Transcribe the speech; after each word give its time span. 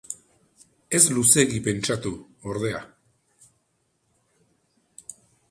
Ez 0.97 1.01
luzeegi 1.17 1.59
pentsatu, 1.67 2.13
ordea. 2.55 2.81